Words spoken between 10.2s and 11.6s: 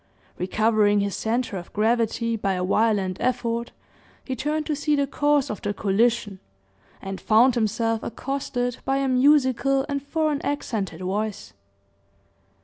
accented voice.